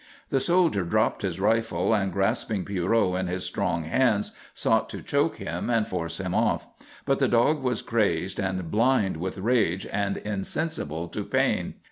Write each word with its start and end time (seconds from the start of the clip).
The 0.29 0.39
soldier 0.39 0.83
dropped 0.83 1.21
his 1.21 1.39
rifle, 1.39 1.93
and 1.93 2.11
grasping 2.11 2.65
Pierrot 2.65 3.19
in 3.19 3.27
his 3.27 3.43
strong 3.43 3.83
hands 3.83 4.35
sought 4.51 4.89
to 4.89 5.03
choke 5.03 5.35
him 5.35 5.69
and 5.69 5.87
force 5.87 6.19
him 6.19 6.33
off. 6.33 6.65
But 7.05 7.19
the 7.19 7.27
dog 7.27 7.61
was 7.61 7.83
crazed 7.83 8.39
and 8.39 8.71
blind 8.71 9.17
with 9.17 9.37
rage 9.37 9.85
and 9.85 10.17
insensible 10.17 11.07
to 11.09 11.23
pain. 11.23 11.75